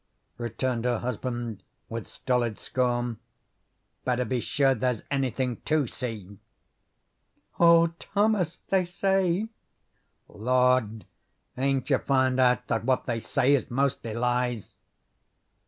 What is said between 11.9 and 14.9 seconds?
you found out that what they say is mostly lies?"